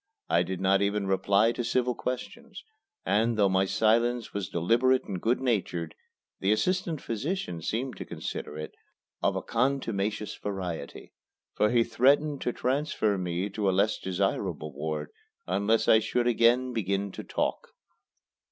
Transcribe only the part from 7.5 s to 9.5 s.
seemed to consider it of a